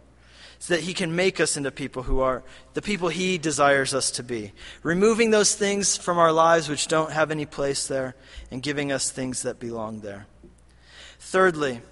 [0.64, 4.10] so that He can make us into people who are the people He desires us
[4.12, 4.54] to be.
[4.82, 8.16] Removing those things from our lives which don't have any place there
[8.50, 10.26] and giving us things that belong there.
[11.18, 11.82] Thirdly,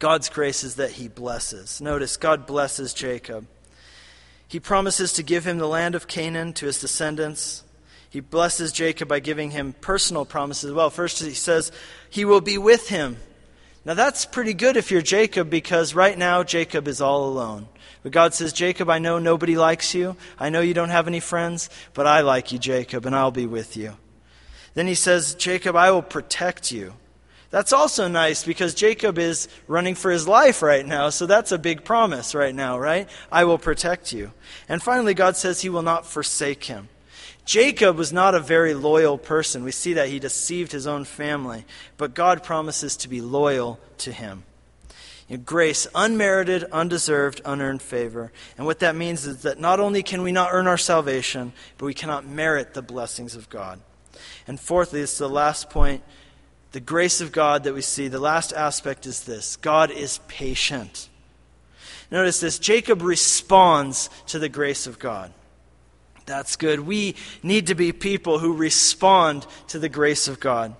[0.00, 1.80] God's grace is that He blesses.
[1.80, 3.46] Notice, God blesses Jacob.
[4.48, 7.62] He promises to give him the land of Canaan to his descendants.
[8.10, 10.70] He blesses Jacob by giving him personal promises.
[10.70, 11.70] as Well, first he says,
[12.08, 13.18] He will be with him
[13.88, 17.68] now that's pretty good if you're Jacob because right now Jacob is all alone.
[18.02, 20.14] But God says, Jacob, I know nobody likes you.
[20.38, 23.46] I know you don't have any friends, but I like you, Jacob, and I'll be
[23.46, 23.96] with you.
[24.74, 26.92] Then he says, Jacob, I will protect you.
[27.50, 31.58] That's also nice because Jacob is running for his life right now, so that's a
[31.58, 33.08] big promise right now, right?
[33.32, 34.32] I will protect you.
[34.68, 36.88] And finally, God says he will not forsake him.
[37.46, 39.64] Jacob was not a very loyal person.
[39.64, 41.64] We see that he deceived his own family,
[41.96, 44.42] but God promises to be loyal to him.
[45.46, 48.32] Grace, unmerited, undeserved, unearned favor.
[48.58, 51.86] And what that means is that not only can we not earn our salvation, but
[51.86, 53.80] we cannot merit the blessings of God.
[54.46, 56.02] And fourthly, this is the last point
[56.72, 58.08] the grace of God that we see.
[58.08, 61.08] The last aspect is this God is patient.
[62.10, 65.32] Notice this Jacob responds to the grace of God.
[66.26, 66.80] That's good.
[66.80, 70.74] We need to be people who respond to the grace of God.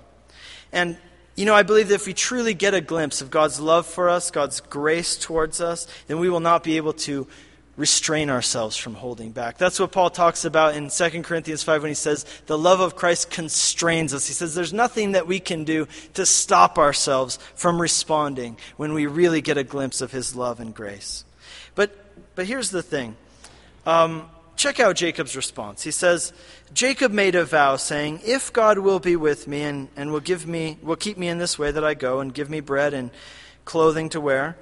[0.72, 0.98] And,
[1.36, 4.10] you know, I believe that if we truly get a glimpse of God's love for
[4.10, 7.26] us, God's grace towards us, then we will not be able to
[7.78, 9.56] restrain ourselves from holding back.
[9.56, 12.96] That's what Paul talks about in 2 Corinthians 5 when he says, The love of
[12.96, 14.26] Christ constrains us.
[14.26, 19.06] He says, There's nothing that we can do to stop ourselves from responding when we
[19.06, 21.24] really get a glimpse of his love and grace.
[21.76, 21.94] But,
[22.34, 23.16] but here's the thing.
[23.86, 25.84] Um, check out Jacob's response.
[25.84, 26.32] He says,
[26.74, 30.48] Jacob made a vow, saying, If God will be with me and, and will give
[30.48, 33.12] me will keep me in this way that I go, and give me bread and
[33.64, 34.56] clothing to wear,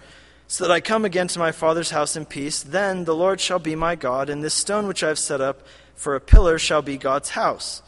[0.49, 2.62] so that I come again to my father's house in peace.
[2.62, 5.66] Then the Lord shall be my God, and this stone which I have set up
[5.94, 7.82] for a pillar shall be God's house.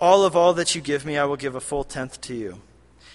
[0.00, 2.60] All of all that you give me, I will give a full tenth to you.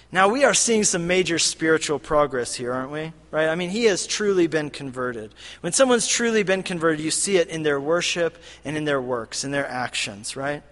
[0.09, 3.11] Now, we are seeing some major spiritual progress here, aren't we?
[3.29, 3.49] Right?
[3.49, 5.33] I mean, he has truly been converted.
[5.59, 9.43] When someone's truly been converted, you see it in their worship and in their works,
[9.43, 10.63] in their actions, right?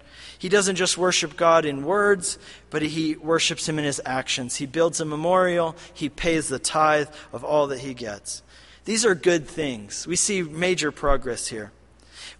[0.45, 2.37] He doesn't just worship God in words,
[2.69, 4.57] but he worships him in his actions.
[4.57, 8.43] He builds a memorial, he pays the tithe of all that he gets.
[8.83, 10.05] These are good things.
[10.05, 11.71] We see major progress here.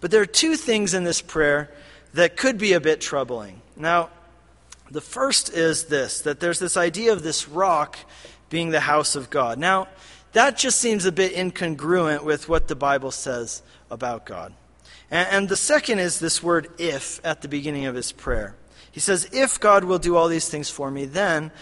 [0.00, 1.68] But there are two things in this prayer
[2.14, 3.60] that could be a bit troubling.
[3.74, 4.10] Now,
[4.88, 7.98] the first is this that there's this idea of this rock
[8.50, 9.58] being the house of God.
[9.58, 9.88] Now,
[10.32, 14.54] that just seems a bit incongruent with what the Bible says about God.
[15.10, 18.56] And, the second is this word if at the beginning of his prayer.
[18.90, 21.52] He says, If God will do all these things for me, then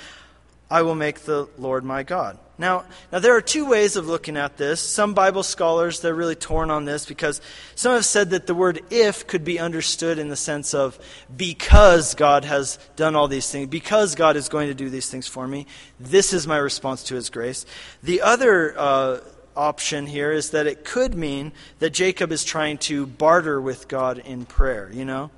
[0.70, 2.38] I will make the Lord my God.
[2.56, 4.80] Now, now there are two ways of looking at this.
[4.80, 7.40] Some Bible scholars they're really torn on this because
[7.74, 10.98] some have said that the word if could be understood in the sense of
[11.36, 15.26] because God has done all these things, because God is going to do these things
[15.26, 15.66] for me,
[15.98, 17.66] this is my response to his grace.
[18.02, 19.20] The other uh,
[19.56, 24.18] option here is that it could mean that Jacob is trying to barter with God
[24.18, 25.30] in prayer, you know?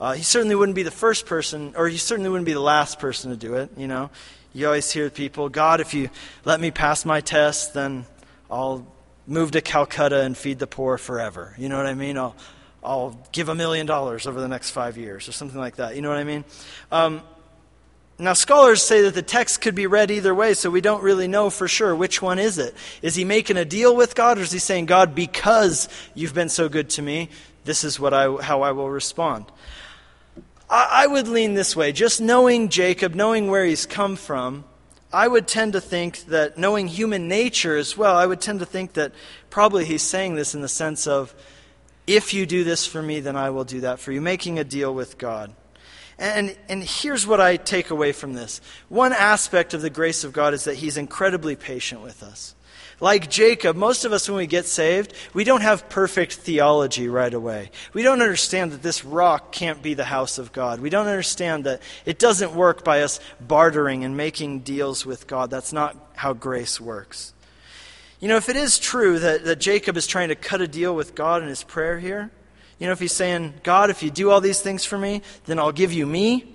[0.00, 2.98] Uh, he certainly wouldn't be the first person, or he certainly wouldn't be the last
[2.98, 4.10] person to do it, you know?
[4.54, 6.08] You always hear people, God, if you
[6.44, 8.06] let me pass my test, then
[8.50, 8.86] I'll
[9.26, 11.54] move to Calcutta and feed the poor forever.
[11.58, 12.16] You know what I mean?
[12.16, 12.34] I'll,
[12.82, 15.96] I'll give a million dollars over the next five years, or something like that.
[15.96, 16.44] You know what I mean?
[16.90, 17.22] Um,
[18.20, 21.28] now, scholars say that the text could be read either way, so we don't really
[21.28, 22.74] know for sure which one is it.
[23.00, 26.48] Is he making a deal with God, or is he saying, God, because you've been
[26.48, 27.28] so good to me,
[27.64, 29.46] this is what I, how I will respond?
[30.68, 31.92] I, I would lean this way.
[31.92, 34.64] Just knowing Jacob, knowing where he's come from,
[35.12, 38.66] I would tend to think that, knowing human nature as well, I would tend to
[38.66, 39.12] think that
[39.48, 41.32] probably he's saying this in the sense of,
[42.08, 44.64] if you do this for me, then I will do that for you, making a
[44.64, 45.54] deal with God.
[46.18, 48.60] And, and here's what I take away from this.
[48.88, 52.54] One aspect of the grace of God is that He's incredibly patient with us.
[53.00, 57.32] Like Jacob, most of us, when we get saved, we don't have perfect theology right
[57.32, 57.70] away.
[57.92, 60.80] We don't understand that this rock can't be the house of God.
[60.80, 65.48] We don't understand that it doesn't work by us bartering and making deals with God.
[65.48, 67.34] That's not how grace works.
[68.18, 70.96] You know, if it is true that, that Jacob is trying to cut a deal
[70.96, 72.32] with God in his prayer here,
[72.78, 75.58] you know, if he's saying, God, if you do all these things for me, then
[75.58, 76.54] I'll give you me.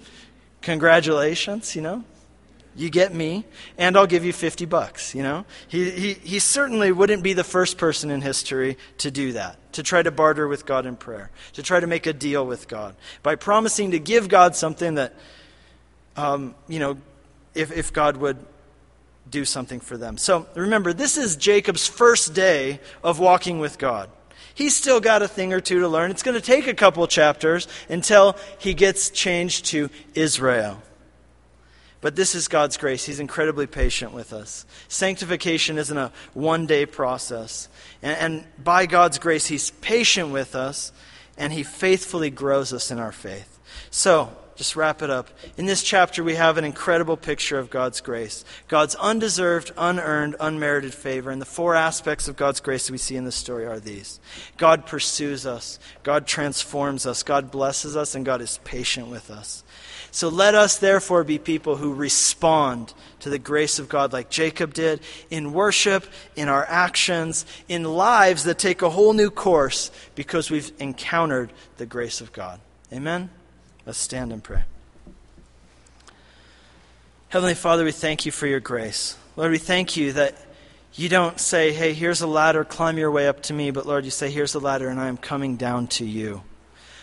[0.62, 2.04] Congratulations, you know.
[2.76, 3.46] You get me,
[3.78, 5.46] and I'll give you 50 bucks, you know.
[5.68, 9.84] He, he, he certainly wouldn't be the first person in history to do that, to
[9.84, 12.96] try to barter with God in prayer, to try to make a deal with God
[13.22, 15.14] by promising to give God something that,
[16.16, 16.98] um, you know,
[17.54, 18.38] if, if God would
[19.30, 20.18] do something for them.
[20.18, 24.10] So remember, this is Jacob's first day of walking with God.
[24.56, 26.12] He's still got a thing or two to learn.
[26.12, 30.82] It's going to take a couple chapters until he gets changed to Israel.
[32.02, 33.06] But this is God's grace.
[33.06, 34.66] He's incredibly patient with us.
[34.90, 37.70] Sanctification isn't a one day process.
[38.02, 40.92] And, and, by God's grace, He's patient with us
[41.38, 43.58] and He faithfully grows us in our faith.
[43.90, 45.30] So, just wrap it up.
[45.58, 50.94] In this chapter, we have an incredible picture of God's grace God's undeserved, unearned, unmerited
[50.94, 51.32] favor.
[51.32, 54.20] And the four aspects of God's grace that we see in this story are these
[54.58, 59.64] God pursues us, God transforms us, God blesses us, and God is patient with us.
[60.12, 64.76] So let us therefore be people who respond to the grace of God like Jacob
[64.76, 65.00] did
[65.32, 70.72] in worship, in our actions, in lives that take a whole new course because we've
[70.78, 72.60] encountered the grace of God.
[72.92, 73.32] Amen.
[73.86, 74.64] Let's stand and pray.
[77.30, 79.18] Heavenly Father, we thank you for your grace.
[79.36, 80.38] Lord, we thank you that
[80.94, 84.06] you don't say, hey, here's a ladder, climb your way up to me, but Lord,
[84.06, 86.44] you say, here's a ladder, and I am coming down to you.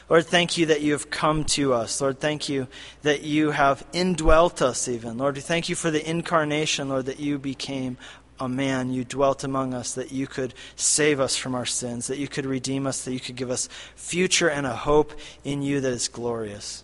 [0.09, 2.01] Lord, thank you that you have come to us.
[2.01, 2.66] Lord, thank you
[3.03, 5.18] that you have indwelt us even.
[5.18, 7.99] Lord, we thank you for the incarnation, Lord, that you became
[8.41, 8.93] a man.
[8.93, 12.47] You dwelt among us, that you could save us from our sins, that you could
[12.47, 15.12] redeem us, that you could give us future and a hope
[15.45, 16.82] in you that is glorious.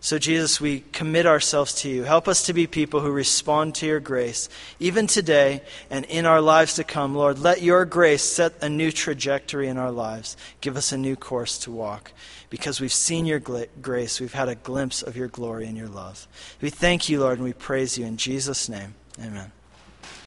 [0.00, 2.04] So, Jesus, we commit ourselves to you.
[2.04, 6.40] Help us to be people who respond to your grace, even today and in our
[6.40, 7.16] lives to come.
[7.16, 10.36] Lord, let your grace set a new trajectory in our lives.
[10.60, 12.12] Give us a new course to walk.
[12.48, 16.28] Because we've seen your grace, we've had a glimpse of your glory and your love.
[16.60, 18.94] We thank you, Lord, and we praise you in Jesus' name.
[19.20, 19.52] Amen.